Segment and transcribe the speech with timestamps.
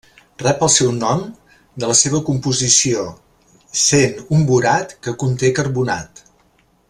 [0.43, 1.19] Rep el seu nom
[1.83, 3.05] de la seva composició,
[3.83, 6.25] sent un borat que conté carbonat.